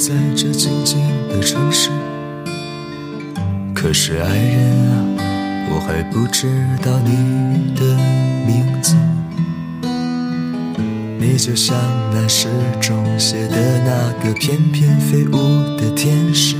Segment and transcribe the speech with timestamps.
[0.00, 1.90] 在这静静的城市。
[3.74, 5.04] 可是爱人啊，
[5.70, 6.48] 我还不知
[6.82, 7.84] 道你的
[8.46, 8.96] 名字。
[11.18, 11.76] 你就像
[12.14, 12.48] 那诗
[12.80, 16.56] 中写的那个翩翩飞舞的天使，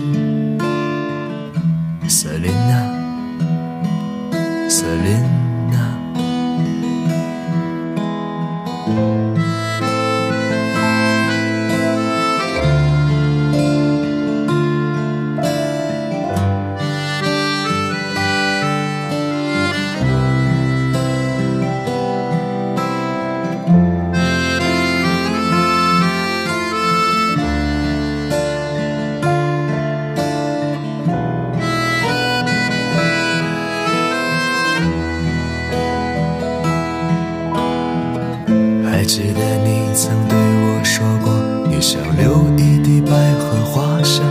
[39.13, 41.35] 记得你曾对我说过，
[41.69, 44.25] 你想留一滴百合花香，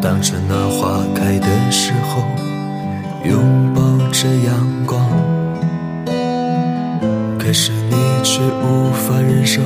[0.00, 2.22] 当春暖花开的时候，
[3.28, 5.04] 拥抱着阳光。
[7.36, 9.60] 可是你却无法忍受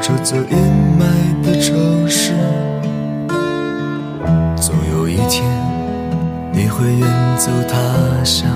[0.00, 0.56] 这座阴
[0.98, 2.32] 霾的城市，
[4.56, 5.44] 总有一天
[6.50, 8.48] 你会远走他乡。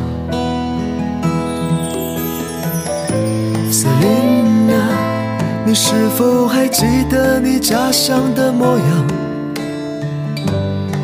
[5.67, 9.07] 你是否还记得你家乡的模样？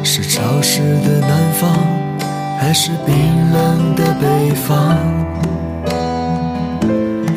[0.04, 1.68] 是潮湿的南方，
[2.60, 3.12] 还是冰
[3.52, 4.96] 冷的北方？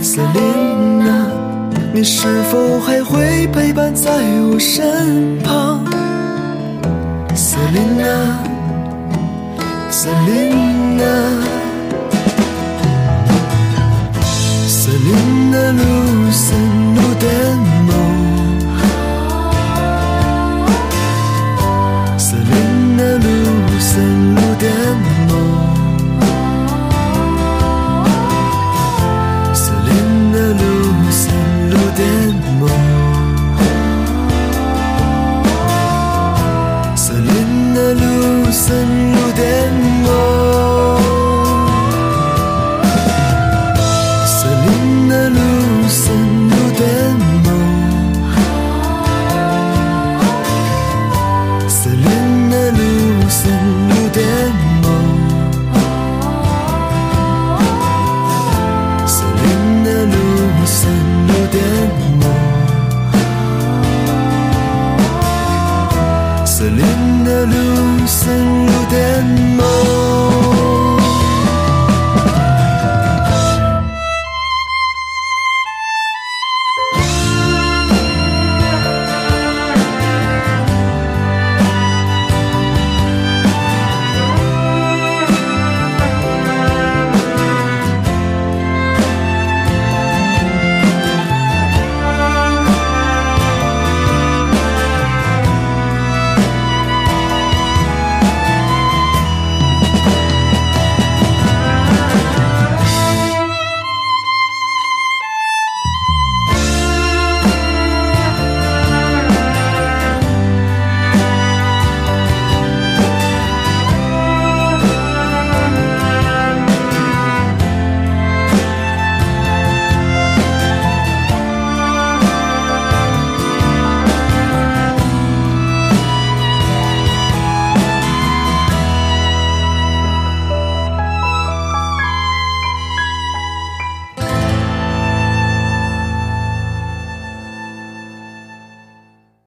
[0.03, 1.25] 瑟琳娜，
[1.91, 4.11] 你是否还会陪伴在
[4.51, 5.83] 我身旁？
[7.33, 8.05] 瑟琳娜，
[9.89, 11.03] 瑟琳娜，
[14.67, 16.24] 瑟琳娜。